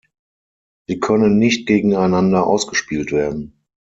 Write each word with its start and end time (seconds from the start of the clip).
Sie 0.87 0.99
können 0.99 1.37
nicht 1.37 1.67
gegeneinander 1.67 2.47
ausgespielt 2.47 3.11
werden. 3.11 3.61